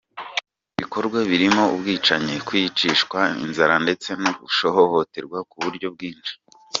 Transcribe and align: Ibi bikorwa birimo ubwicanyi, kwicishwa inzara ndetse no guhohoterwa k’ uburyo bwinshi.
Ibi 0.03 0.77
bikorwa 0.81 1.19
birimo 1.29 1.63
ubwicanyi, 1.75 2.35
kwicishwa 2.47 3.19
inzara 3.43 3.75
ndetse 3.83 4.09
no 4.23 4.31
guhohoterwa 4.39 5.37
k’ 5.49 5.51
uburyo 5.57 5.87
bwinshi. 5.95 6.33